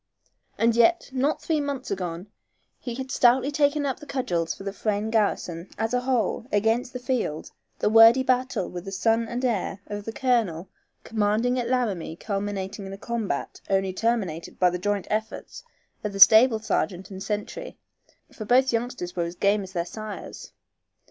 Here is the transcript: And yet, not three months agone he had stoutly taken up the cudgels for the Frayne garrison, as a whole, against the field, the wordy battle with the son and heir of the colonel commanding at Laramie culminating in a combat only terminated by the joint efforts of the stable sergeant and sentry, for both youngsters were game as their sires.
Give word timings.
And 0.57 0.75
yet, 0.75 1.11
not 1.13 1.43
three 1.43 1.61
months 1.61 1.91
agone 1.91 2.25
he 2.79 2.95
had 2.95 3.11
stoutly 3.11 3.51
taken 3.51 3.85
up 3.85 3.99
the 3.99 4.07
cudgels 4.07 4.55
for 4.55 4.63
the 4.63 4.73
Frayne 4.73 5.11
garrison, 5.11 5.69
as 5.77 5.93
a 5.93 5.99
whole, 5.99 6.47
against 6.51 6.91
the 6.91 6.97
field, 6.97 7.51
the 7.77 7.87
wordy 7.87 8.23
battle 8.23 8.67
with 8.67 8.85
the 8.85 8.91
son 8.91 9.27
and 9.27 9.45
heir 9.45 9.79
of 9.85 10.05
the 10.05 10.11
colonel 10.11 10.69
commanding 11.03 11.59
at 11.59 11.69
Laramie 11.69 12.15
culminating 12.15 12.87
in 12.87 12.93
a 12.93 12.97
combat 12.97 13.61
only 13.69 13.93
terminated 13.93 14.57
by 14.57 14.71
the 14.71 14.79
joint 14.79 15.05
efforts 15.11 15.61
of 16.03 16.13
the 16.13 16.19
stable 16.19 16.57
sergeant 16.57 17.11
and 17.11 17.21
sentry, 17.21 17.77
for 18.33 18.43
both 18.45 18.73
youngsters 18.73 19.15
were 19.15 19.29
game 19.33 19.61
as 19.61 19.73
their 19.73 19.85
sires. 19.85 20.51